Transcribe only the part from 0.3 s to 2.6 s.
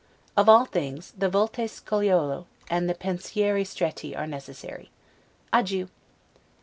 Of all things, the 'volte sciollo',